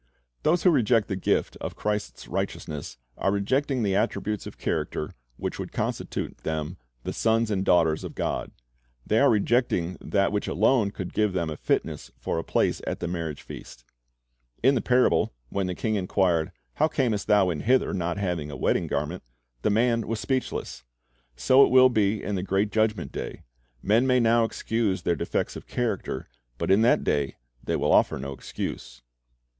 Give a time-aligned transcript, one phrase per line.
[0.41, 3.45] Those who reject the gift of Christ's righteousness are 1 John 3: i6 Without a
[3.45, 7.63] Wedding Garment 317 rejecting the attributes of character which would constitute them the sons and
[7.63, 8.51] daughters of God.
[9.05, 12.99] They are rejecting that which alone could give them a fitness for a place at
[12.99, 13.85] the marriage feast.
[14.63, 18.57] In the parable, when the king inquired, "How camest thou in hither not having a
[18.57, 19.21] wedding garment?"
[19.61, 20.83] the man was speechless.
[21.35, 23.43] So it will be in the great Judgment day.
[23.83, 26.27] Men may now excuse their defects of character,
[26.57, 29.03] but in that day they will offer no excuse.